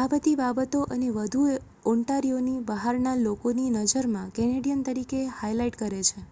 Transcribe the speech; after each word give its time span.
આ 0.00 0.04
બધી 0.10 0.34
બાબતો 0.40 0.82
અને 0.90 1.08
વધુ 1.14 1.40
ઑન્ટારીયોને 1.86 2.54
બહારના 2.68 3.16
લોકોની 3.22 3.66
નજરમાં 3.78 4.32
કેનેડિયન 4.36 4.84
તરીકે 4.86 5.24
હાઇલાઇટ 5.34 5.80
કરે 5.80 6.00
છે 6.04 6.24